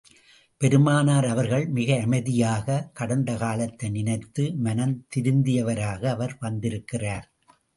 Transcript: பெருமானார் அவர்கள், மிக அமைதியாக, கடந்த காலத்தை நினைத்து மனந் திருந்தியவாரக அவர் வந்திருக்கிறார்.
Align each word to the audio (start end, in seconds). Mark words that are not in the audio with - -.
பெருமானார் 0.61 1.25
அவர்கள், 1.25 1.65
மிக 1.67 1.99
அமைதியாக, 2.01 2.89
கடந்த 2.93 3.35
காலத்தை 3.35 3.89
நினைத்து 3.89 4.45
மனந் 4.63 4.97
திருந்தியவாரக 5.15 6.03
அவர் 6.09 6.35
வந்திருக்கிறார். 6.39 7.27